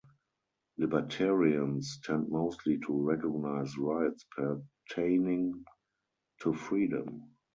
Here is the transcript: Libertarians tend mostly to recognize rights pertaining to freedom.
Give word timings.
Libertarians 0.79 1.99
tend 2.03 2.27
mostly 2.29 2.79
to 2.79 2.87
recognize 3.07 3.77
rights 3.77 4.25
pertaining 4.35 5.63
to 6.41 6.53
freedom. 6.55 7.29